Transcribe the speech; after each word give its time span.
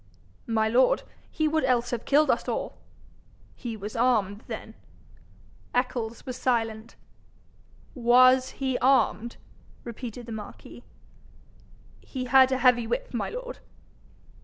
'My 0.47 0.67
lord, 0.67 1.03
he 1.29 1.47
would 1.47 1.63
else 1.63 1.91
have 1.91 2.05
killed 2.05 2.31
us 2.31 2.47
all.' 2.47 2.75
'He 3.53 3.77
was 3.77 3.95
armed 3.95 4.43
then?' 4.47 4.73
Eccles 5.75 6.25
was 6.25 6.37
silent. 6.37 6.95
'Was 7.93 8.49
he 8.57 8.79
armed?' 8.79 9.37
repeated 9.83 10.25
the 10.25 10.31
marquis. 10.31 10.83
'He 12.01 12.25
had 12.25 12.51
a 12.51 12.57
heavy 12.57 12.87
whip, 12.87 13.13
my 13.13 13.29
lord.' 13.29 13.59